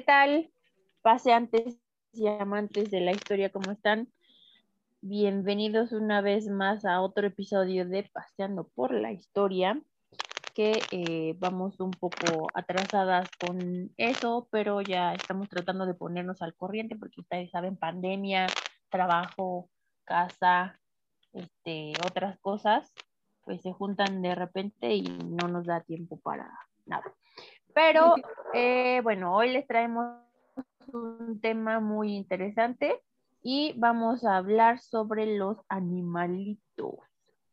[0.00, 0.50] ¿qué tal?
[1.02, 1.76] Paseantes
[2.14, 4.08] y amantes de la historia, ¿cómo están?
[5.02, 9.78] Bienvenidos una vez más a otro episodio de Paseando por la Historia,
[10.54, 16.54] que eh, vamos un poco atrasadas con eso, pero ya estamos tratando de ponernos al
[16.54, 18.46] corriente porque ustedes saben, pandemia,
[18.88, 19.68] trabajo,
[20.04, 20.80] casa,
[21.34, 22.90] este, otras cosas,
[23.44, 26.50] pues se juntan de repente y no nos da tiempo para
[26.86, 27.14] nada.
[27.74, 28.14] Pero
[28.54, 30.16] eh, bueno, hoy les traemos
[30.92, 33.00] un tema muy interesante
[33.42, 36.96] y vamos a hablar sobre los animalitos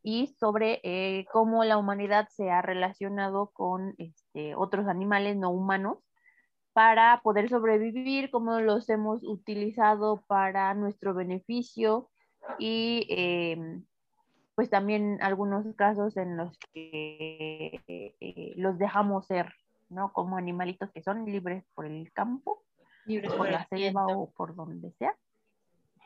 [0.03, 5.99] y sobre eh, cómo la humanidad se ha relacionado con este, otros animales no humanos
[6.73, 12.09] para poder sobrevivir, cómo los hemos utilizado para nuestro beneficio
[12.59, 13.84] y em,
[14.55, 19.53] pues también algunos casos en los que eh, los dejamos ser
[19.89, 20.11] ¿no?
[20.13, 22.63] Como animalitos que son libres por el campo,
[23.05, 25.16] libres por, la selva o por donde sea.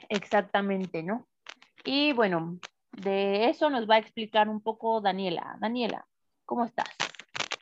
[0.09, 1.27] Exactamente, ¿no?
[1.83, 2.59] Y bueno,
[2.91, 5.57] de eso nos va a explicar un poco Daniela.
[5.59, 6.05] Daniela,
[6.45, 6.89] ¿cómo estás?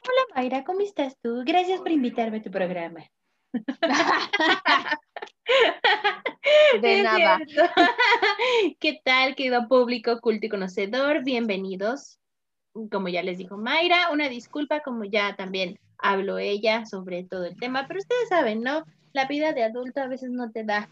[0.03, 1.43] Hola Mayra, ¿cómo estás tú?
[1.45, 3.03] Gracias por invitarme a tu programa.
[6.81, 7.39] De nada.
[8.79, 11.23] ¿Qué tal, querido público culto y conocedor?
[11.23, 12.19] Bienvenidos.
[12.91, 17.57] Como ya les dijo Mayra, una disculpa, como ya también habló ella sobre todo el
[17.57, 18.85] tema, pero ustedes saben, ¿no?
[19.13, 20.89] La vida de adulto a veces no te da,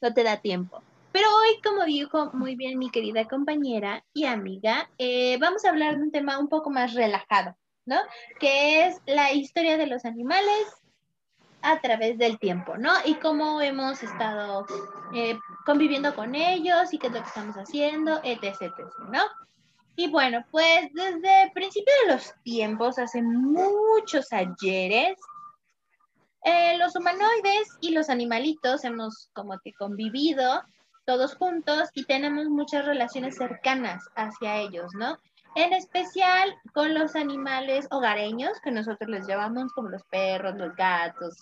[0.00, 0.82] no te da tiempo.
[1.12, 5.96] Pero hoy, como dijo muy bien mi querida compañera y amiga, eh, vamos a hablar
[5.96, 7.96] de un tema un poco más relajado, ¿no?
[8.38, 10.66] Que es la historia de los animales
[11.62, 12.92] a través del tiempo, ¿no?
[13.04, 14.66] Y cómo hemos estado
[15.14, 18.72] eh, conviviendo con ellos y qué es lo que estamos haciendo, etc., etc.,
[19.10, 19.22] ¿no?
[19.96, 25.18] Y bueno, pues desde el principio de los tiempos, hace muchos ayeres,
[26.44, 30.62] eh, los humanoides y los animalitos hemos como que convivido
[31.06, 35.18] todos juntos y tenemos muchas relaciones cercanas hacia ellos, ¿no?
[35.56, 41.34] En especial con los animales hogareños, que nosotros les llamamos como los perros, los gatos,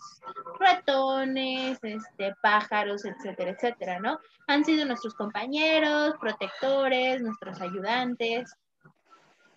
[0.60, 4.20] ratones, este, pájaros, etcétera, etcétera, ¿no?
[4.46, 8.54] Han sido nuestros compañeros, protectores, nuestros ayudantes.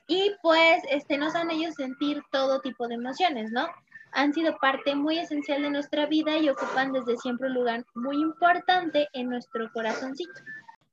[0.07, 3.67] Y pues este, nos han ellos sentir todo tipo de emociones, ¿no?
[4.13, 8.15] Han sido parte muy esencial de nuestra vida y ocupan desde siempre un lugar muy
[8.15, 10.41] importante en nuestro corazoncito.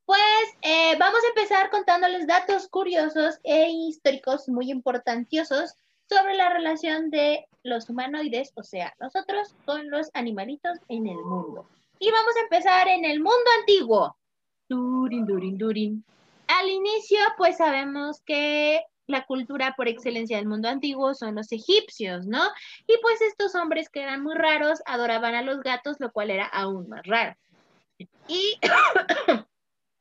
[0.06, 0.20] Pues
[0.60, 5.74] eh, vamos a empezar contándoles datos curiosos e históricos muy importantiosos
[6.08, 11.66] sobre la relación de los humanoides, o sea, nosotros con los animalitos en el mundo.
[11.98, 14.14] Y vamos a empezar en el mundo antiguo.
[14.68, 16.04] Durin, durin, durin.
[16.48, 22.26] Al inicio, pues sabemos que la cultura por excelencia del mundo antiguo son los egipcios,
[22.26, 22.42] ¿no?
[22.86, 26.46] Y pues estos hombres que eran muy raros adoraban a los gatos, lo cual era
[26.46, 27.34] aún más raro.
[28.28, 28.58] Y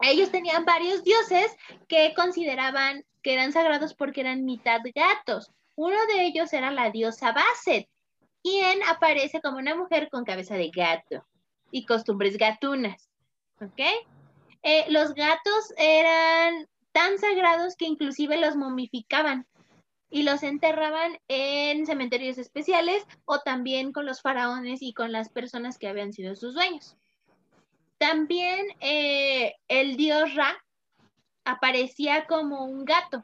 [0.09, 1.55] ellos tenían varios dioses
[1.87, 5.51] que consideraban que eran sagrados porque eran mitad gatos.
[5.75, 7.87] Uno de ellos era la diosa Basset,
[8.43, 11.25] quien aparece como una mujer con cabeza de gato
[11.71, 13.09] y costumbres gatunas.
[13.61, 13.79] ¿Ok?
[14.61, 19.47] Eh, los gatos eran tan sagrados que inclusive los momificaban
[20.09, 25.77] y los enterraban en cementerios especiales o también con los faraones y con las personas
[25.79, 26.97] que habían sido sus dueños.
[28.03, 30.61] También eh, el dios Ra
[31.45, 33.23] aparecía como un gato,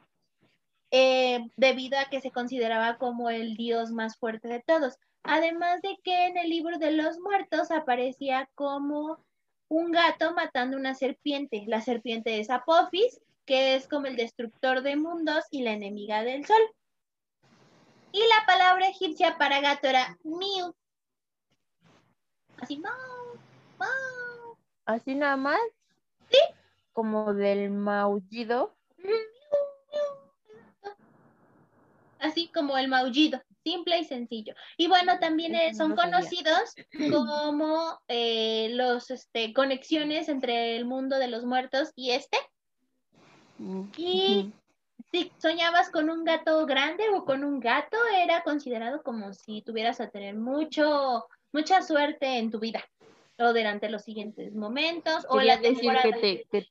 [0.90, 4.96] eh, debido a que se consideraba como el dios más fuerte de todos.
[5.22, 9.22] Además de que en el libro de los muertos aparecía como
[9.68, 11.66] un gato matando una serpiente.
[11.68, 16.46] La serpiente es Apophis, que es como el destructor de mundos y la enemiga del
[16.46, 16.62] sol.
[18.14, 20.74] Y la palabra egipcia para gato era miu.
[22.62, 22.90] Así, no,
[24.90, 25.60] Así nada más.
[26.32, 26.40] Sí.
[26.94, 28.76] Como del maullido.
[32.18, 34.56] Así como el maullido, simple y sencillo.
[34.78, 36.74] Y bueno, también eh, son conocidos
[37.12, 42.40] como eh, los este, conexiones entre el mundo de los muertos y este.
[43.60, 44.52] Mm, y
[45.12, 50.02] si soñabas con un gato grande o con un gato, era considerado como si tuvieras
[50.02, 52.84] a tener mucho, mucha suerte en tu vida
[53.40, 55.26] o durante los siguientes momentos.
[55.30, 56.68] o la decir que te,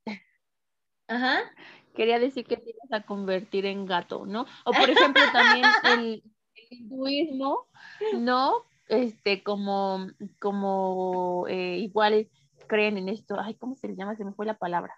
[1.08, 1.40] Ajá.
[1.94, 4.46] Quería decir que te ibas a convertir en gato, ¿no?
[4.64, 6.22] O por ejemplo también el,
[6.70, 7.66] hinduismo,
[8.14, 8.64] ¿no?
[8.88, 10.06] Este, como,
[10.38, 12.28] como eh, igual
[12.66, 14.16] creen en esto, ay, ¿cómo se le llama?
[14.16, 14.94] Se me fue la palabra.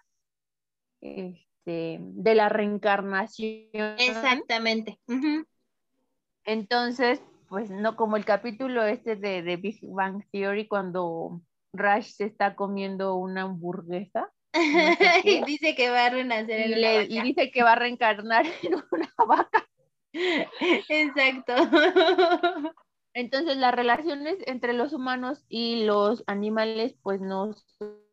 [0.99, 3.95] Este, de la reencarnación.
[3.97, 4.99] Exactamente.
[6.43, 11.41] Entonces, pues no como el capítulo este de, de Big Bang Theory cuando
[11.73, 14.31] Rash se está comiendo una hamburguesa.
[15.23, 18.75] y dice que va a renacer y, en y dice que va a reencarnar en
[18.75, 19.67] una vaca.
[20.89, 21.53] Exacto.
[23.13, 27.53] Entonces las relaciones entre los humanos y los animales pues no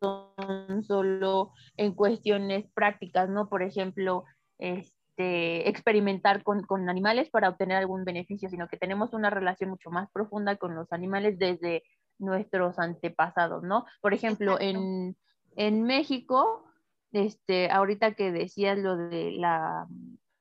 [0.01, 3.47] son solo en cuestiones prácticas, ¿no?
[3.47, 4.25] Por ejemplo,
[4.57, 9.89] este, experimentar con, con, animales para obtener algún beneficio, sino que tenemos una relación mucho
[9.89, 11.83] más profunda con los animales desde
[12.19, 13.85] nuestros antepasados, ¿no?
[14.01, 15.15] Por ejemplo, en,
[15.55, 16.65] en, México,
[17.11, 19.87] este, ahorita que decías lo de la,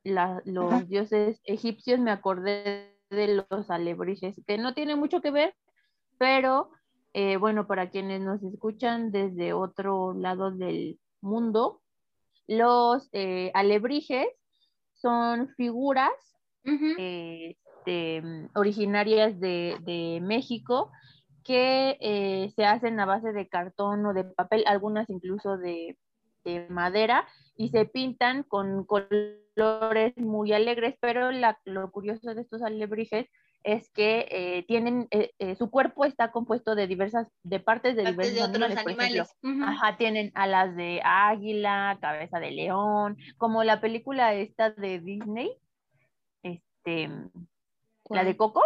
[0.05, 5.55] la los dioses egipcios, me acordé de los alebrijes, que no tiene mucho que ver,
[6.19, 6.71] pero
[7.15, 11.81] eh, bueno, para quienes nos escuchan desde otro lado del mundo,
[12.47, 14.29] los eh, alebrijes
[14.95, 16.13] son figuras
[16.65, 18.23] este,
[18.55, 20.91] originarias de, México
[21.49, 25.97] que eh, se hacen a base de cartón o de papel, algunas incluso de,
[26.45, 33.31] de madera, y se pintan con colores muy alegres, pero lo curioso de estos alebrijes
[33.65, 38.05] es que eh, tienen, eh, eh, su cuerpo está compuesto de diversas, de partes de
[38.05, 39.35] diversos animales.
[39.65, 45.57] Ajá, tienen alas de águila, cabeza de león, como la película esta de Disney,
[46.43, 47.09] este,
[48.11, 48.63] la de Coco.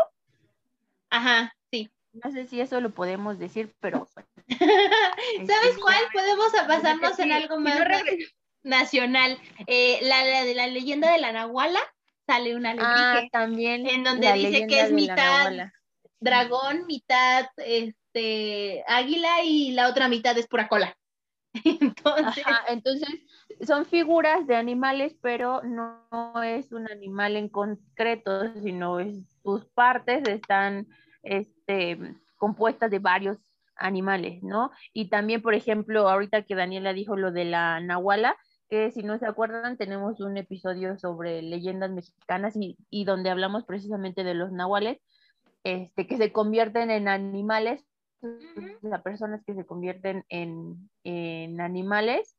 [1.11, 1.55] Ajá.
[2.13, 4.07] No sé si eso lo podemos decir, pero...
[4.49, 6.05] ¿Sabes este, cuál?
[6.13, 7.81] Podemos pasarnos en algo más
[8.63, 9.39] nacional.
[9.67, 11.81] Eh, la, de la leyenda de la Nahuala
[12.27, 13.87] sale una ah, también.
[13.87, 15.53] En donde dice que es mitad
[16.21, 20.97] dragón, mitad este águila y la otra mitad es pura cola.
[21.65, 23.09] entonces, entonces
[23.67, 30.27] son figuras de animales, pero no es un animal en concreto, sino es, sus partes
[30.29, 30.89] están
[31.73, 33.39] este, compuestas de varios
[33.77, 34.71] animales, ¿no?
[34.93, 38.37] Y también, por ejemplo, ahorita que Daniela dijo lo de la nahuala,
[38.69, 44.25] que si no se acuerdan, tenemos un episodio sobre leyendas mexicanas y, donde hablamos precisamente
[44.25, 44.99] de los nahuales,
[45.65, 47.85] este, que se convierten en animales,
[48.83, 52.37] las personas que se convierten en, animales.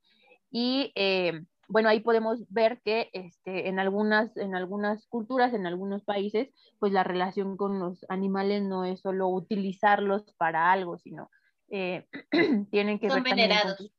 [0.51, 6.03] Y eh, bueno, ahí podemos ver que este, en, algunas, en algunas culturas, en algunos
[6.03, 6.49] países,
[6.79, 11.29] pues la relación con los animales no es solo utilizarlos para algo, sino
[11.69, 12.07] eh,
[12.71, 13.91] tienen que ver venerados.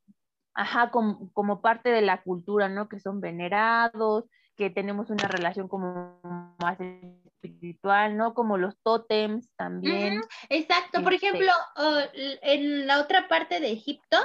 [0.54, 2.88] Ajá, como, parte de la cultura, ¿no?
[2.88, 4.24] Que son venerados,
[4.56, 6.20] que tenemos una relación como
[6.60, 8.34] más espiritual, ¿no?
[8.34, 10.20] Como los tótems también.
[10.48, 11.50] exacto, por este ejemplo,
[12.42, 14.16] en la otra parte de Egipto,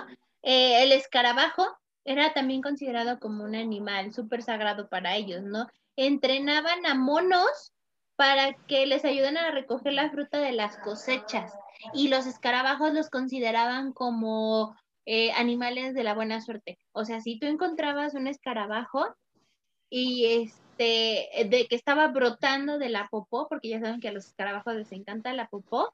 [0.44, 1.66] eh, el escarabajo
[2.10, 5.68] era también considerado como un animal súper sagrado para ellos, ¿no?
[5.96, 7.72] Entrenaban a monos
[8.16, 11.54] para que les ayudaran a recoger la fruta de las cosechas
[11.94, 14.76] y los escarabajos los consideraban como
[15.06, 16.80] eh, animales de la buena suerte.
[16.94, 19.06] O sea, si tú encontrabas un escarabajo
[19.92, 24.26] y este, de que estaba brotando de la popó, porque ya saben que a los
[24.26, 25.94] escarabajos les encanta la popó,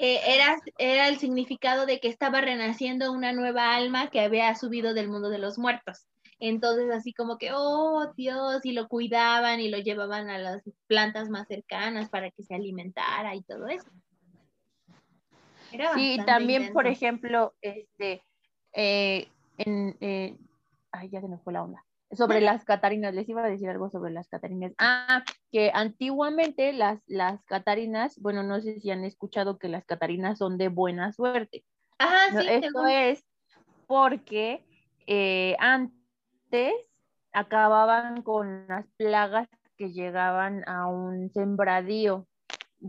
[0.00, 4.94] eh, era, era el significado de que estaba renaciendo una nueva alma que había subido
[4.94, 6.06] del mundo de los muertos.
[6.38, 11.28] Entonces, así como que, oh Dios, y lo cuidaban y lo llevaban a las plantas
[11.28, 13.90] más cercanas para que se alimentara y todo eso
[15.94, 18.22] sí, también, por ejemplo, este,
[18.72, 20.36] eh, en, eh,
[20.92, 21.84] ay, ya se me fue la onda.
[22.12, 24.72] Sobre las Catarinas, les iba a decir algo sobre las Catarinas.
[24.78, 30.38] Ah, que antiguamente las, las Catarinas, bueno, no sé si han escuchado que las Catarinas
[30.38, 31.64] son de buena suerte.
[31.98, 32.46] Ajá, sí.
[32.48, 33.24] Esto es
[33.86, 34.64] porque
[35.06, 36.74] eh, antes
[37.32, 42.26] acababan con las plagas que llegaban a un sembradío.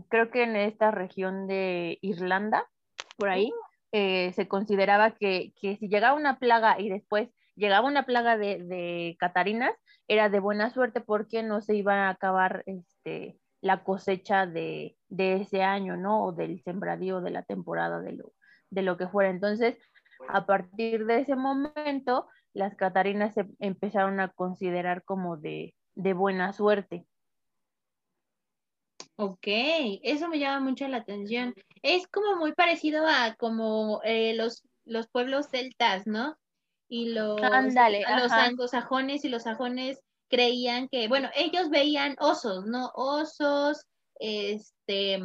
[0.08, 2.68] Creo que en esta región de Irlanda,
[3.16, 3.52] por ahí,
[3.92, 9.72] eh, se consideraba que, si llegaba una plaga y después llegaba una plaga de, catarinas,
[10.08, 15.62] era de buena suerte porque no se iba a acabar este, la cosecha de, ese
[15.62, 16.24] año, ¿no?
[16.24, 18.32] O del sembradío de la temporada de lo,
[18.70, 19.30] de lo que fuera.
[19.30, 19.78] Entonces,
[20.28, 26.52] a partir de ese momento, las catarinas se empezaron a considerar como de, de buena
[26.52, 27.06] suerte.
[29.16, 31.54] Ok, eso me llama mucho la atención.
[31.82, 36.36] Es como muy parecido a como eh, los, los pueblos celtas, ¿no?
[36.94, 42.90] Y los, los anglosajones y los sajones creían que, bueno, ellos veían osos, ¿no?
[42.94, 43.86] Osos,
[44.20, 45.22] este,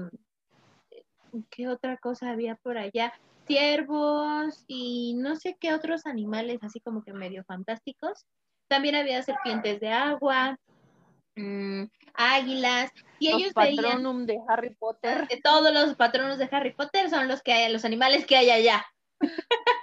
[1.50, 3.12] ¿qué otra cosa había por allá?
[3.48, 8.26] Ciervos y no sé qué otros animales así como que medio fantásticos.
[8.70, 10.58] También había serpientes de agua,
[11.36, 11.84] mm,
[12.14, 15.28] águilas, y los ellos patronum de Harry Potter.
[15.30, 18.52] veían, todos los patronos de Harry Potter son los que hay, los animales que hay
[18.52, 18.86] allá.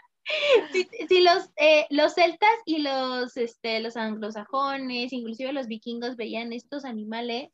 [1.09, 6.85] si, los, eh, los celtas y los, este, los anglosajones, inclusive los vikingos veían estos
[6.85, 7.51] animales,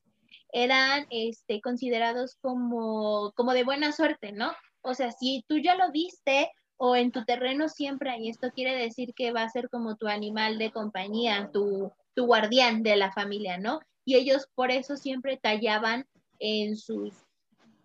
[0.52, 4.52] eran este, considerados como, como de buena suerte, ¿no?
[4.82, 8.74] O sea, si tú ya lo viste o en tu terreno siempre hay esto, quiere
[8.74, 13.12] decir que va a ser como tu animal de compañía, tu, tu guardián de la
[13.12, 13.80] familia, ¿no?
[14.04, 16.06] Y ellos por eso siempre tallaban
[16.38, 17.12] en sus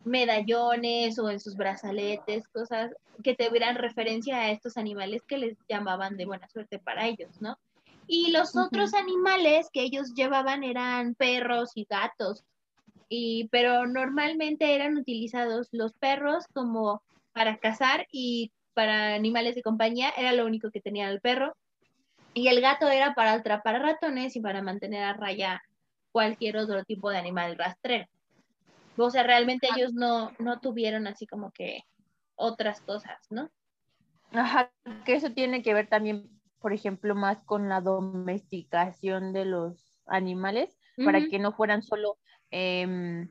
[0.06, 2.92] medallones o en sus brazaletes, cosas
[3.24, 7.58] que tuvieran referencia a estos animales que les llamaban de buena suerte para ellos, ¿no?
[8.08, 12.44] Y los otros animales que ellos llevaban eran perros y gatos,
[13.10, 17.02] y, pero normalmente eran utilizados los perros como
[17.34, 21.56] para cazar y para animales de compañía, era lo único que tenía el perro,
[22.34, 25.64] y el gato era para atrapar ratones y para mantener a raya
[26.12, 28.06] cualquier otro tipo de animal rastrero.
[28.98, 31.84] O sea, realmente ellos no, no tuvieron así como que
[32.36, 33.50] otras cosas, ¿no?
[34.32, 34.72] Ajá,
[35.06, 40.78] que eso tiene que ver también, por ejemplo, más con la domesticación de los animales,
[41.04, 42.18] para que no fueran solo
[42.52, 43.30] em,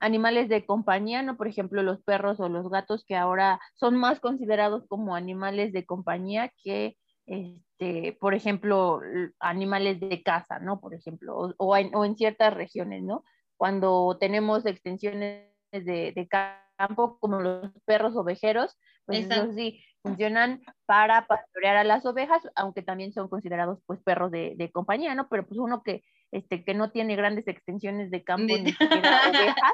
[0.00, 1.36] animales de compañía, ¿no?
[1.36, 5.84] Por ejemplo, los perros o los gatos que ahora son más considerados como animales de
[5.84, 6.96] compañía que,
[7.26, 9.00] este, por ejemplo,
[9.40, 10.80] animales de casa, ¿no?
[10.80, 13.24] Por ejemplo, o, o en, o en ciertas regiones, ¿no?
[13.56, 21.26] Cuando tenemos extensiones de, de campo como los perros ovejeros, pues esos sí funcionan para
[21.26, 25.28] pastorear a las ovejas, aunque también son considerados pues perros de, de compañía, ¿no?
[25.28, 29.72] Pero pues uno que, este, que no tiene grandes extensiones de campo, Ni- siquiera ovejas,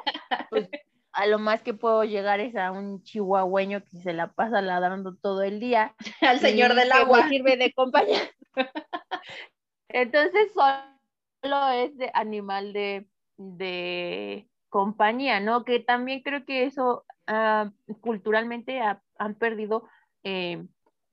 [0.51, 0.69] pues
[1.13, 5.17] a lo más que puedo llegar es a un chihuahueño que se la pasa ladrando
[5.17, 5.95] todo el día.
[6.21, 7.29] Al señor del agua.
[7.29, 8.21] sirve de compañía.
[9.89, 13.10] Entonces solo es de animal de,
[13.41, 15.65] de compañía, ¿no?
[15.65, 19.89] Que también creo que eso ah, culturalmente ha- han perdido,
[20.25, 20.67] eh,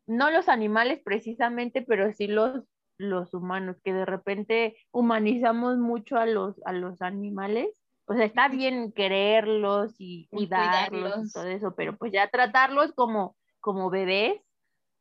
[0.07, 2.63] no los animales precisamente, pero sí los,
[2.97, 7.83] los humanos, que de repente humanizamos mucho a los, a los animales.
[8.05, 12.93] O sea, está bien quererlos y Y cuidarlos y todo eso, pero pues ya tratarlos
[12.93, 14.41] como, como bebés,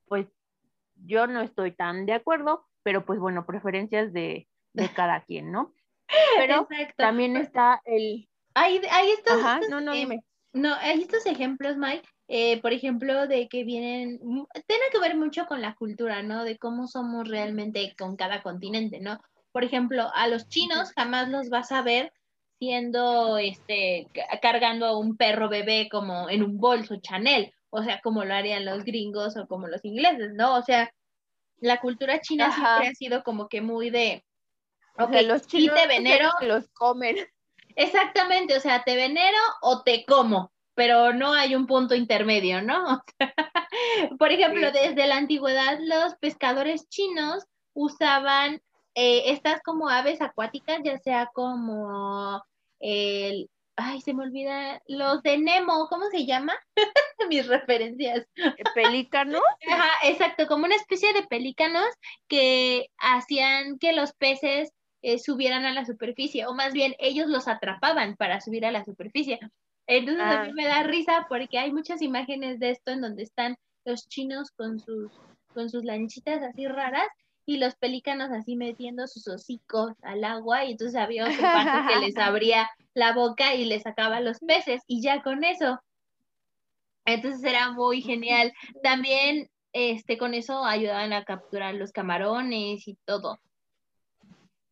[0.06, 0.26] pues
[0.96, 5.72] yo no estoy tan de acuerdo, pero pues bueno, preferencias de, de cada quien, ¿no?
[6.38, 6.94] Pero Exacto.
[6.96, 8.28] también está el...
[8.54, 10.20] Hay, hay estos, Ajá, estos, no, no, eh, dime.
[10.52, 15.46] No, hay estos ejemplos, Mike, eh, por ejemplo, de que vienen, tiene que ver mucho
[15.46, 16.44] con la cultura, ¿no?
[16.44, 19.20] De cómo somos realmente con cada continente, ¿no?
[19.52, 22.12] Por ejemplo, a los chinos jamás los vas a ver
[22.58, 28.00] siendo, este, ca- cargando a un perro bebé como en un bolso Chanel, o sea,
[28.00, 30.56] como lo harían los gringos o como los ingleses, ¿no?
[30.56, 30.90] O sea,
[31.58, 32.54] la cultura china Ajá.
[32.76, 34.24] siempre ha sido como que muy de,
[34.98, 37.16] ok, los chinos te venero, los comen.
[37.76, 43.04] Exactamente, o sea, te venero o te como, pero no hay un punto intermedio, ¿no?
[44.18, 44.78] Por ejemplo, Sí.
[44.88, 48.62] desde la antigüedad los pescadores chinos usaban
[48.94, 52.42] eh, estas como aves acuáticas, ya sea como
[52.80, 56.54] el, ay, se me olvida, los de Nemo, ¿cómo se llama?
[57.28, 58.26] Mis referencias.
[58.74, 59.40] Pelícano.
[59.70, 61.86] Ajá, exacto, como una especie de pelícanos
[62.28, 64.72] que hacían que los peces
[65.08, 68.84] eh, subieran a la superficie, o más bien ellos los atrapaban para subir a la
[68.84, 69.38] superficie.
[69.86, 70.52] Entonces a mí Ah.
[70.52, 74.80] me da risa porque hay muchas imágenes de esto en donde están los chinos con
[74.80, 75.12] sus,
[75.54, 77.06] con sus lanchitas así raras
[77.46, 82.00] y los pelícanos así metiendo sus hocicos al agua y entonces había otro pato que
[82.04, 85.80] les abría la boca y les sacaba los peces y ya con eso.
[87.04, 88.52] Entonces era muy genial.
[88.82, 93.38] También este, con eso ayudaban a capturar los camarones y todo.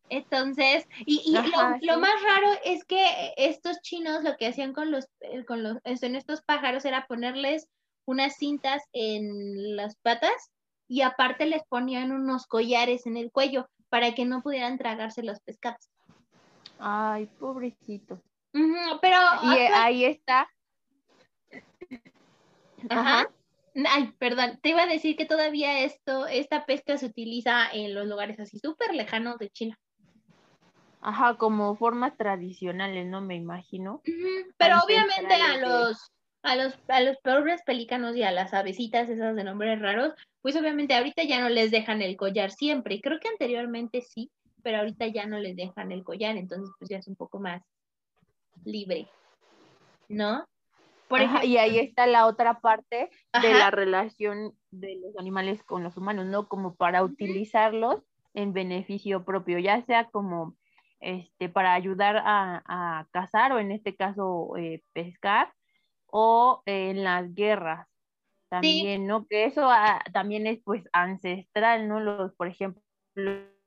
[0.09, 4.73] Entonces, y, y Ajá, lo, lo más raro es que estos chinos lo que hacían
[4.73, 7.67] con los, eh, con los, en estos pájaros era ponerles
[8.05, 10.51] unas cintas en las patas
[10.87, 15.39] y aparte les ponían unos collares en el cuello para que no pudieran tragarse los
[15.39, 15.89] pescados.
[16.77, 18.21] Ay, pobrecito.
[18.53, 20.47] Ujú, pero Y eh, actual- ahí está.
[22.89, 23.21] Ajá.
[23.21, 23.31] Ajá.
[23.89, 28.07] Ay, perdón, te iba a decir que todavía esto, esta pesca se utiliza en los
[28.07, 29.77] lugares así súper lejanos de China.
[31.07, 33.21] Ajá, como formas tradicionales, ¿no?
[33.21, 34.01] Me imagino.
[34.57, 39.35] Pero obviamente a los, a los, a los pobres pelícanos y a las avecitas esas
[39.35, 43.01] de nombres raros, pues obviamente ahorita ya no les dejan el collar siempre.
[43.01, 44.31] Creo que anteriormente sí,
[44.63, 47.61] pero ahorita ya no les dejan el collar, entonces pues ya es un poco más
[48.63, 49.07] libre,
[50.09, 50.43] ¿no?
[51.07, 53.11] Por Ajá, ejemplo, y ahí está la otra parte
[53.43, 56.47] de la relación de los animales con los humanos, ¿no?
[56.47, 58.01] Como para utilizarlos
[58.33, 60.55] en beneficio propio, ya sea como
[60.99, 65.53] este, para ayudar a, cazar o en este caso eh, pescar
[66.07, 67.87] o en las guerras
[68.49, 69.27] también, ¿no?
[69.27, 71.99] Que eso ah, también es pues ancestral, ¿no?
[71.99, 72.81] Los, por ejemplo,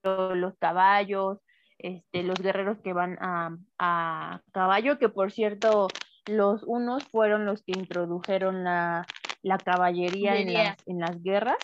[0.03, 1.39] los caballos,
[1.79, 5.89] este, los guerreros que van a, caballo, que por cierto,
[6.27, 9.07] los unos fueron los que introdujeron la,
[9.65, 11.59] caballería en las, en las guerras.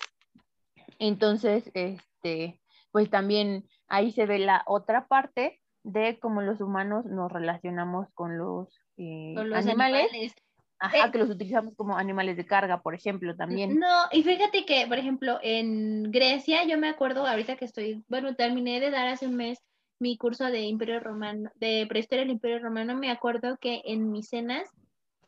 [0.99, 2.61] Entonces, este,
[2.95, 8.39] pues también ahí se ve la otra parte de cómo los humanos nos relacionamos con
[8.39, 10.33] los, eh, animales.
[10.79, 13.81] Ajá, eh, que los utilizamos como animales de carga, por ejemplo, también.
[13.81, 18.37] No, y fíjate que, por ejemplo, en Grecia, yo me acuerdo ahorita que estoy, bueno,
[18.37, 19.59] terminé de dar hace un mes
[19.99, 24.71] mi curso de Imperio Romano, de Prehistoria del Imperio Romano, me acuerdo que en Micenas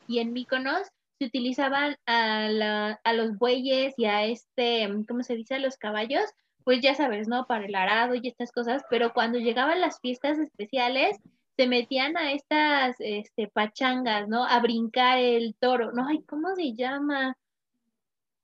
[0.07, 0.87] y en Míconos
[1.19, 5.57] se utilizaban a, a los bueyes y a este, ¿cómo se dice?
[5.57, 6.27] A los caballos,
[6.67, 7.47] pues ya sabes, ¿no?
[7.47, 11.17] Para el arado y estas cosas, pero cuando llegaban las fiestas especiales,
[11.57, 14.45] se metían a estas este, pachangas, ¿no?
[14.45, 15.93] A brincar el toro.
[15.93, 17.37] No, ay, ¿cómo se llama?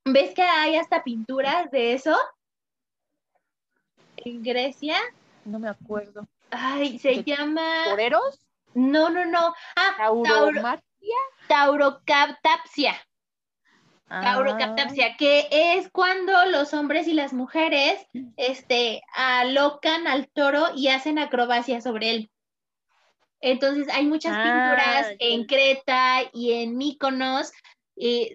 [0.04, 2.16] ¿Ves que hay hasta pinturas de eso?
[4.18, 4.98] En Grecia.
[5.44, 6.24] No me acuerdo.
[6.52, 7.86] Ay, se llama.
[7.86, 8.38] ¿Toreros?
[8.74, 9.52] No, no, no.
[9.74, 11.16] Ah, Tauromartia.
[11.48, 12.94] Taurocaptapsia.
[14.20, 15.16] Taurocaptapsia, ah.
[15.16, 21.84] que es cuando los hombres y las mujeres este, alocan al toro y hacen acrobacias
[21.84, 22.30] sobre él.
[23.40, 27.52] Entonces hay muchas pinturas ah, en Creta y en Míconos,
[27.96, 28.34] eh,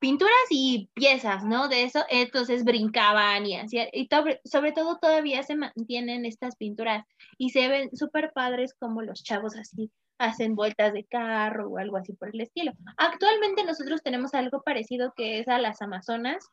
[0.00, 1.68] pinturas y piezas, ¿no?
[1.68, 4.08] De eso, entonces brincaban y hacían, y
[4.44, 7.06] sobre todo todavía se mantienen estas pinturas
[7.38, 11.96] y se ven súper padres como los chavos así hacen vueltas de carro o algo
[11.96, 12.72] así por el estilo.
[12.96, 16.46] Actualmente nosotros tenemos algo parecido que es a las amazonas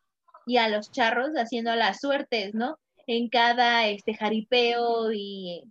[0.45, 2.77] y a los charros haciendo las suertes, ¿no?
[3.07, 5.63] En cada este jaripeo y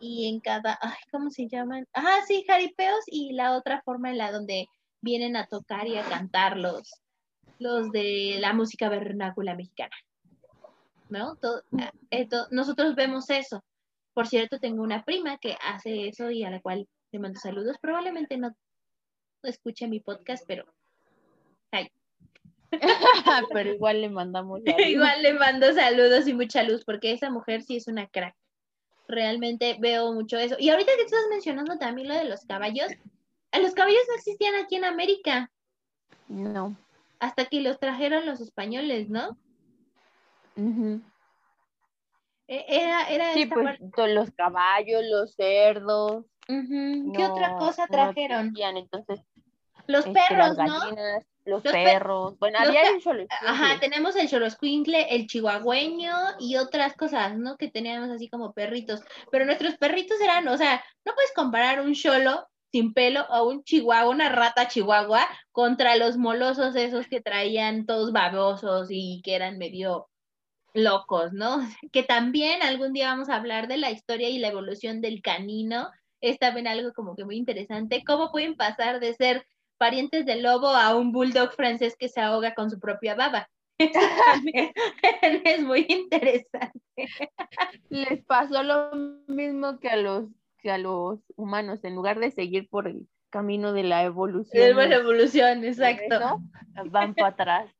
[0.00, 0.78] y en cada,
[1.12, 1.86] ¿cómo se llaman?
[1.92, 4.66] Ah, sí, jaripeos y la otra forma en la donde
[5.02, 6.90] vienen a tocar y a cantar los,
[7.58, 9.94] los de la música vernácula mexicana.
[11.10, 11.36] ¿No?
[12.10, 13.62] Eh, nosotros vemos eso.
[14.14, 17.76] Por cierto, tengo una prima que hace eso y a la cual le mando saludos.
[17.80, 18.54] Probablemente no,
[19.42, 20.64] escuche mi podcast, pero...
[21.70, 21.88] Ay.
[23.52, 24.86] pero igual le mandamos saludos.
[24.86, 28.34] igual le mando saludos y mucha luz porque esa mujer sí es una crack
[29.10, 30.56] realmente veo mucho eso.
[30.58, 32.90] Y ahorita que estás mencionando también lo de los caballos,
[33.52, 35.50] los caballos no existían aquí en América.
[36.28, 36.76] No.
[37.18, 39.36] Hasta que los trajeron los españoles, ¿no?
[40.56, 41.00] E,
[42.50, 46.24] era, era sí, pues los caballos, los cerdos.
[46.46, 48.52] ¿Qué otra cosa trajeron?
[48.56, 49.20] entonces,
[49.86, 50.80] los este, perros, ¿no?
[51.44, 52.38] los, perros.
[52.40, 57.56] Bueno, había el Ajá, tenemos el choloscuincle, el chihuahueño y otras cosas, ¿no?
[57.56, 59.00] Que teníamos así como perritos.
[59.30, 63.62] Pero nuestros perritos eran, o sea, no puedes comparar un cholo sin pelo o un
[63.62, 69.58] chihuahua, una rata chihuahua, contra los molosos esos que traían todos babosos y que eran
[69.58, 70.08] medio
[70.74, 71.58] locos, ¿no?
[71.92, 75.88] Que también algún día vamos a hablar de la historia y la evolución del canino.
[76.20, 78.02] Es también algo como que muy interesante.
[78.06, 79.46] ¿Cómo pueden pasar de ser
[79.80, 83.48] parientes del lobo a un bulldog francés que se ahoga con su propia baba.
[85.44, 86.80] es muy interesante.
[87.88, 88.90] Les pasó lo
[89.26, 90.28] mismo que a los
[90.58, 94.62] que a los humanos, en lugar de seguir por el camino de la evolución.
[94.62, 96.42] De la evolución, exacto.
[96.90, 97.74] van para atrás.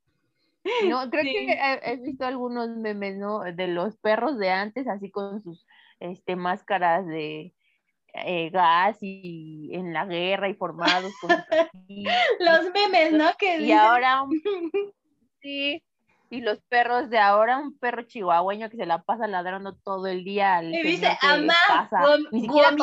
[0.88, 3.40] No, creo que he, visto algunos memes, ¿no?
[3.40, 5.66] De los perros de antes, así con sus
[6.00, 7.54] este, máscaras de,
[8.12, 11.30] eh, gas y en la guerra y formados con
[11.88, 13.30] los memes, ¿no?
[13.38, 14.24] Que y ahora
[15.42, 15.82] sí
[16.30, 20.22] y los perros de ahora, un perro chihuahueño que se la pasa ladrando todo el
[20.22, 20.62] día.
[20.62, 21.88] y dice, amá,
[22.30, 22.76] siquiera el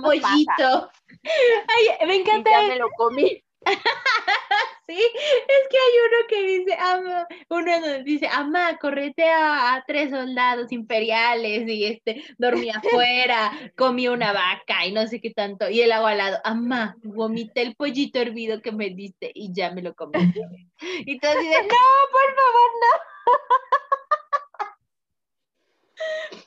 [0.00, 0.90] pollito.
[2.00, 2.50] Ay, me encanta.
[2.50, 3.42] ya me lo comí.
[4.86, 10.70] Sí, es que hay uno que dice, ama, uno dice, ama, correte a, tres soldados
[10.72, 15.92] imperiales y este, dormí afuera, comí una vaca y no sé qué tanto, y el
[15.92, 19.94] agua al lado, ama, vomité el pollito hervido que me diste y ya me lo
[19.94, 20.12] comí.
[20.80, 23.12] y tú dices, no, por favor, no.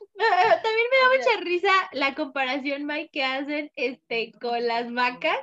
[0.17, 5.37] También me da mucha risa la comparación, Mike, que hacen este, con las vacas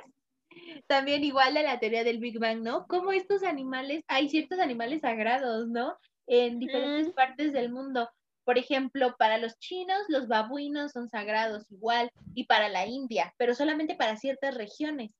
[0.87, 2.85] también igual de la teoría del Big Bang, ¿no?
[2.87, 5.97] Como estos animales, hay ciertos animales sagrados, ¿no?
[6.27, 7.11] En diferentes mm.
[7.11, 8.09] partes del mundo.
[8.43, 13.55] Por ejemplo, para los chinos, los babuinos son sagrados igual, y para la India, pero
[13.55, 15.11] solamente para ciertas regiones.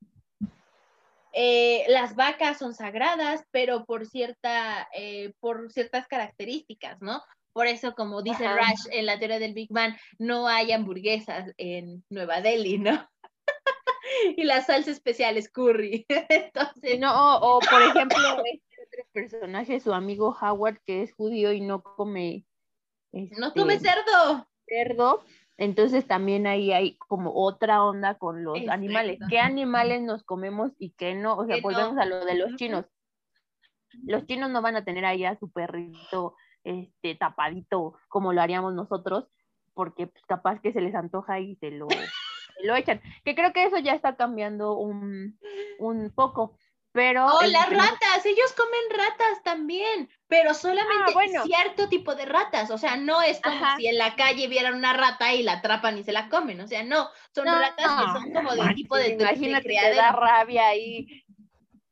[1.32, 7.24] Eh, las vacas son sagradas, pero por, cierta, eh, por ciertas características, ¿no?
[7.54, 8.58] Por eso, como dice Ajá.
[8.58, 13.08] Rush en la teoría del Big Bang, no hay hamburguesas en Nueva Delhi, ¿no?
[14.38, 16.06] y la salsa especial es curry.
[16.30, 21.54] Entonces, No, o, o, por ejemplo, este otro personaje, su amigo Howard, que es judío
[21.54, 22.45] y no come.
[23.12, 24.47] no come este, cerdo.
[24.67, 25.23] cerdo.
[25.58, 28.73] Entonces también ahí hay como otra onda con los Exacto.
[28.73, 29.19] animales.
[29.30, 31.38] ¿Qué animales nos comemos y qué no?
[31.38, 32.86] O sea, volvemos a lo de los chinos.
[34.04, 38.73] Los chinos no van a tener ahí a su perrito este, tapadito como lo haríamos
[38.73, 39.28] nosotros,
[39.73, 41.88] porque pues, capaz que se les antoja y se lo,
[42.62, 43.02] lo echan.
[43.24, 45.39] Que creo que eso ya está cambiando un,
[45.80, 46.58] un poco.
[46.92, 51.44] Pero Oh, las ratas, ellos comen ratas también, pero solamente Ah, bueno.
[51.44, 53.78] cierto tipo de ratas, o sea, no es como Ajá.
[53.78, 56.68] si en la calle vieran una rata y la atrapan y se la comen, o
[56.68, 59.96] sea, no, son No, ratas que son como de manches, tipo de, de Imagínate, te
[59.96, 61.24] da rabia ahí,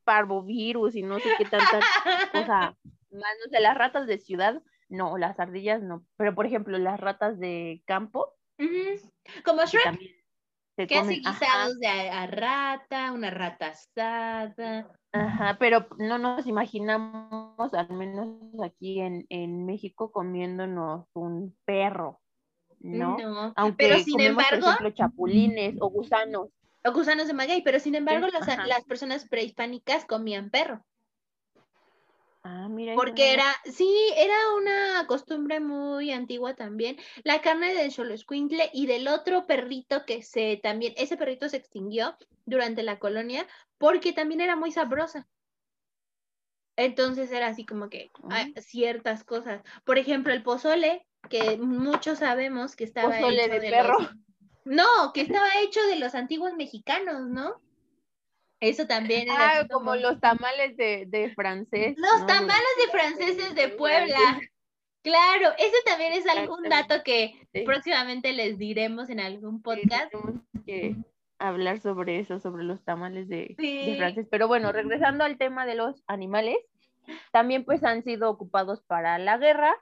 [0.03, 1.83] parvovirus y no sé qué tantas
[2.31, 2.75] cosas.
[3.09, 6.05] Más, no sé, las ratas de ciudad, no, las ardillas no.
[6.15, 8.35] Pero, por ejemplo, las ratas de campo.
[9.43, 10.20] Como Shrek, también
[10.87, 11.21] se que hace.
[11.23, 14.87] Ajá, guisados de a, a rata, una rata asada.
[15.13, 18.27] ajá, pero no nos imaginamos, al menos
[18.63, 22.21] aquí en, en México, comiéndonos un perro,
[22.79, 23.17] ¿no?
[23.17, 26.49] No, Aunque pero sin comemos, embargo, por ejemplo, chapulines o gusanos.
[26.83, 30.85] o gusanos de maguey, pero sin embargo las, las personas prehispánicas comían perro.
[32.43, 32.95] Ah, mira.
[32.95, 36.97] Porque era, sí, era una costumbre muy antigua también.
[37.23, 42.17] La carne del xoloscuincle y del otro perrito que se también, ese perrito se extinguió
[42.45, 45.27] durante la colonia porque también era muy sabrosa.
[46.77, 48.59] Entonces era así como que ah, Mm.
[48.61, 49.61] ciertas cosas.
[49.85, 53.99] Por ejemplo, el pozole, que muchos sabemos que estaba Pozole hecho de de perro.
[53.99, 54.15] los-
[54.65, 57.61] No, que estaba hecho de los antiguos mexicanos, ¿no?
[58.61, 61.95] Eso también era Ah, como los tamales de, de francés.
[61.97, 62.27] Los ¿no?
[62.27, 64.39] tamales de franceses de Puebla.
[65.03, 67.63] Claro, ese también es algún dato que Sí.
[67.63, 70.11] próximamente les diremos en algún Sí, podcast.
[70.11, 70.95] tenemos que
[71.39, 73.95] hablar sobre eso, sobre los tamales de, de Sí.
[73.97, 74.27] francés.
[74.29, 76.57] Pero bueno, regresando al tema de los animales,
[77.31, 79.75] también pues han sido ocupados para la guerra,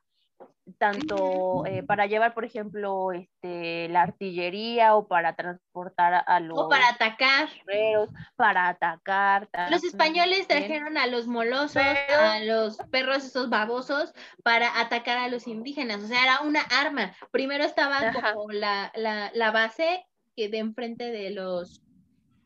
[0.77, 6.69] tanto eh, para llevar, por ejemplo, este, la artillería o para transportar a, los O
[6.69, 7.49] para atacar.
[7.65, 9.49] guerreros, para atacar.
[9.69, 15.27] Los españoles trajeron a los molosos, Pero- a los perros esos babosos, para atacar a
[15.27, 16.03] los indígenas.
[16.03, 17.13] O sea, era una arma.
[17.31, 18.33] Primero estaba Ajá.
[18.33, 21.81] como la, la, la base que de enfrente de los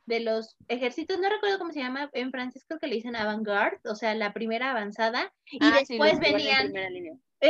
[0.05, 3.79] de los ejércitos, no recuerdo cómo se llama, en francés creo que le dicen avant-garde,
[3.85, 6.73] o sea, la primera avanzada, y Ah, después venían.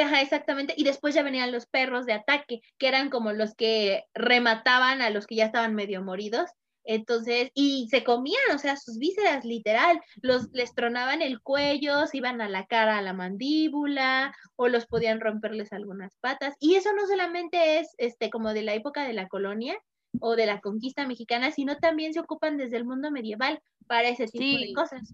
[0.01, 0.73] Ajá, exactamente.
[0.75, 5.10] Y después ya venían los perros de ataque, que eran como los que remataban a
[5.10, 6.49] los que ya estaban medio moridos.
[6.86, 12.17] Entonces, y se comían, o sea, sus vísceras, literal, los les tronaban el cuello, se
[12.17, 16.56] iban a la cara, a la mandíbula, o los podían romperles algunas patas.
[16.60, 19.77] Y eso no solamente es este como de la época de la colonia
[20.19, 24.27] o de la conquista mexicana, sino también se ocupan desde el mundo medieval para ese
[24.27, 25.13] tipo de cosas.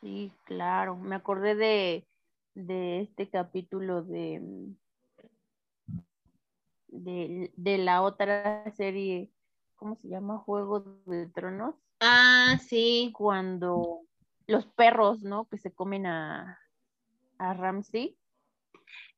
[0.00, 0.96] Sí, claro.
[0.96, 2.04] Me acordé de,
[2.54, 4.40] de este capítulo de,
[6.88, 9.30] de, de la otra serie,
[9.76, 10.38] ¿cómo se llama?
[10.38, 13.12] Juego de Tronos, Ah, sí.
[13.16, 14.00] cuando
[14.46, 15.48] los perros, ¿no?
[15.48, 16.58] Que se comen a,
[17.38, 18.16] a Ramsey.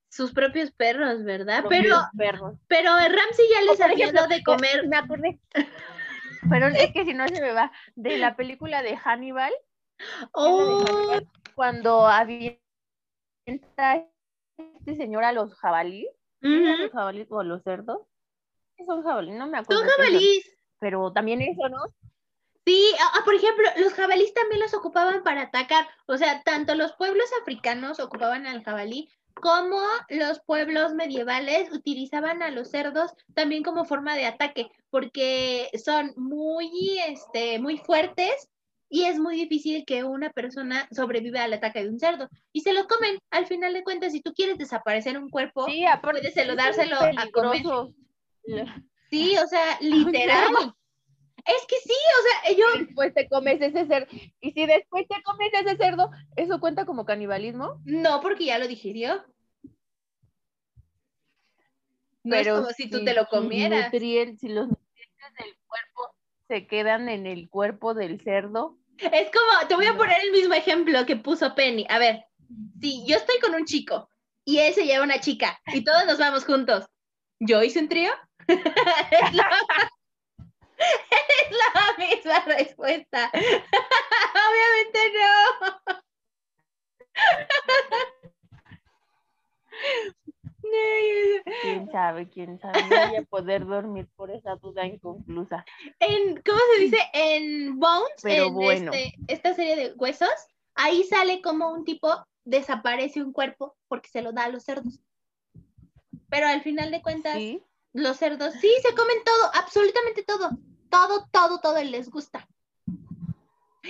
[0.09, 1.65] Sus propios perros, ¿verdad?
[1.69, 2.55] Pero perros.
[2.69, 4.87] Pero Ramsey ya les había dado de comer.
[4.89, 5.41] Me acordé.
[6.49, 7.73] Pero es que si no se me va.
[7.97, 9.53] De la película de Hannibal,
[10.33, 11.19] Oh,
[11.55, 12.07] cuando
[13.47, 14.07] avienta
[14.59, 16.11] este señor a los jabalíes.
[16.41, 16.83] ¿Eran ujú.
[16.83, 18.01] los jabalíes o los cerdos?
[18.85, 19.83] Son jabalíes, no me acuerdo.
[19.83, 20.57] Son, jabalíes.
[20.79, 21.79] Pero también eso, ¿no?
[22.67, 25.89] Sí, ah, ah, por ejemplo, los jabalíes también los ocupaban para atacar.
[26.07, 32.51] O sea, tanto los pueblos africanos ocupaban al jabalí, como los pueblos medievales utilizaban a
[32.51, 38.51] los cerdos también como forma de ataque, porque son muy, este, muy fuertes
[38.89, 42.29] y es muy difícil que una persona sobreviva al ataque de un cerdo.
[42.53, 43.19] Y se lo comen.
[43.31, 46.21] Al final de cuentas, si tú quieres desaparecer un cuerpo, Sí, aparte.
[46.21, 47.63] puedes se lo dárselo a comer.
[49.11, 50.47] Sí, o sea, literal.
[51.45, 54.07] Es que sí, o sea, yo, después te comes ese cerdo.
[54.41, 57.81] Y si después te comes ese cerdo, ¿eso cuenta como canibalismo?
[57.85, 59.25] no, porque ya lo digirió.
[62.25, 63.91] No Pero es como si tú te lo comieras.
[63.93, 65.86] si los nutrientes del cuerpo
[66.49, 68.79] se quedan en el cuerpo del cerdo.
[68.99, 71.87] Es como, te voy a poner el mismo ejemplo que puso Penny.
[71.89, 72.25] A ver,
[72.81, 74.09] si yo estoy con un chico
[74.45, 76.87] y él se lleva una chica y todos nos vamos juntos,
[77.41, 78.11] ¿yo hice un trío?
[78.49, 79.51] es, la,
[80.79, 83.31] es la misma respuesta.
[83.35, 86.03] Obviamente no.
[91.93, 92.81] sabe, quién sabe.
[92.83, 95.65] No voy a poder dormir por esa duda inconclusa.
[96.01, 96.99] En, ¿Cómo se dice?
[97.13, 98.93] En Bones, Pero en bueno.
[98.93, 100.29] este- esta serie de huesos,
[100.75, 102.09] ahí sale como un tipo
[102.45, 105.01] desaparece un cuerpo porque se lo da a los cerdos.
[106.29, 107.63] Pero al final de cuentas, Sí.
[107.93, 110.51] los cerdos sí se comen todo, absolutamente todo.
[110.91, 112.47] Todo, todo, todo les gusta.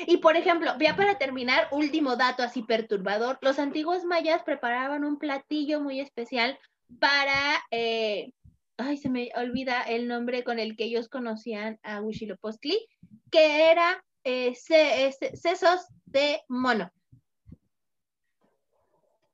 [0.07, 5.19] Y por ejemplo, ya para terminar, último dato así perturbador, los antiguos mayas preparaban un
[5.19, 6.59] platillo muy especial
[7.01, 8.33] para, eh,
[8.77, 12.87] ay, se me olvida el nombre con el que ellos conocían a Huitzilopochtli,
[13.31, 16.91] que era eh, ce- ce- sesos de mono.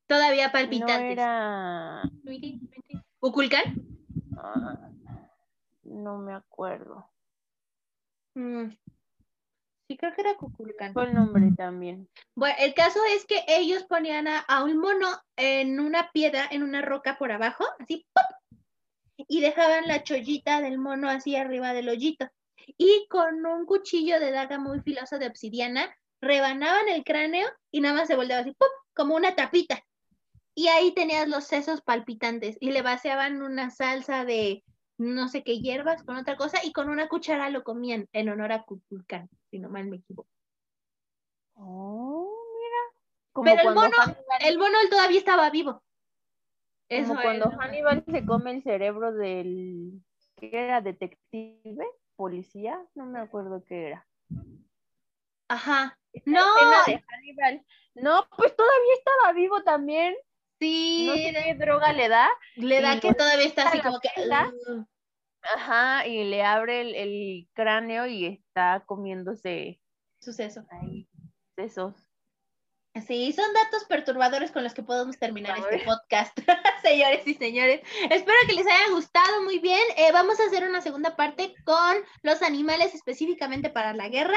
[0.06, 1.12] Todavía No palpitantes.
[1.12, 2.02] era.
[3.20, 3.62] ¿Uculcán?
[4.36, 4.90] ah,
[5.84, 7.08] no me acuerdo.
[8.34, 8.68] Mm.
[9.92, 10.94] Sí, creo que era Cuculcán.
[10.94, 12.08] Fue el nombre también.
[12.34, 16.62] Bueno, el caso es que ellos ponían a, a un mono en una piedra, en
[16.62, 18.24] una roca por abajo, así, ¡pop!
[19.28, 22.26] y dejaban la chollita del mono así arriba del hoyito.
[22.78, 27.96] Y con un cuchillo de daga muy filoso de obsidiana, rebanaban el cráneo y nada
[27.96, 28.70] más se volteaba así, ¡pop!
[28.94, 29.84] como una tapita.
[30.54, 34.64] Y ahí tenías los sesos palpitantes y le vaciaban una salsa de
[35.02, 38.52] no sé qué hierbas con otra cosa y con una cuchara lo comían en honor
[38.52, 40.28] a Cuculcán, si no mal me equivoco.
[41.54, 43.02] Oh, mira.
[43.32, 45.82] Como Pero el mono- Hannibal- El mono él todavía estaba vivo.
[46.88, 47.56] Eso como cuando es.
[47.58, 50.02] Hannibal se come el cerebro del
[50.36, 51.86] que era detective,
[52.16, 54.06] policía, no me acuerdo qué era.
[55.48, 55.98] Ajá.
[56.24, 56.44] No.
[56.86, 57.64] de Hannibal.
[57.94, 60.14] No, pues todavía estaba vivo también.
[60.58, 62.28] Sí, No sé qué droga le da.
[62.56, 64.10] le da que lo todavía está así como que.
[64.14, 64.52] prenda.
[65.42, 69.80] Ajá, y le abre el, el cráneo y está comiéndose
[70.20, 70.64] suceso.
[70.70, 71.08] ahí
[71.56, 71.94] sesos.
[73.06, 76.36] Sí, son datos perturbadores con los que podemos terminar este podcast,
[76.82, 77.80] señores y señores.
[78.10, 79.80] Espero que les haya gustado muy bien.
[79.96, 84.36] Eh, vamos a hacer una segunda parte con los animales específicamente para la guerra.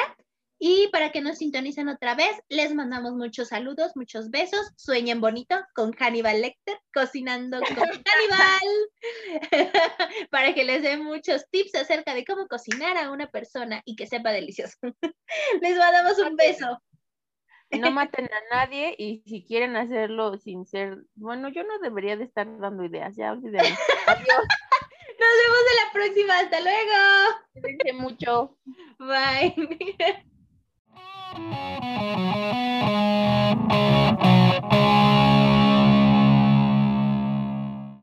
[0.57, 4.71] Y para que nos sintonicen otra vez, les mandamos muchos saludos, muchos besos.
[4.77, 7.67] Sueñen bonito con Hannibal Lecter, cocinando con
[8.05, 8.69] Hannibal.
[10.31, 14.07] para que les dé muchos tips acerca de cómo cocinar a una persona y que
[14.07, 14.77] sepa delicioso.
[15.61, 16.81] les mandamos un beso.
[17.71, 22.23] No maten a nadie y si quieren hacerlo sin ser, bueno, yo no debería de
[22.23, 23.75] estar dando ideas, ya olvídenlo.
[24.07, 24.45] Adiós,
[25.19, 26.39] Nos vemos en la próxima.
[26.39, 27.61] Hasta luego.
[27.61, 28.57] cuídense mucho.
[28.99, 30.31] Bye.
[31.35, 31.51] Thank
[34.73, 35.04] you.